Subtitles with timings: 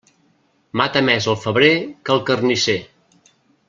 [0.81, 1.71] Mata més el febrer
[2.07, 2.79] que el carnisser.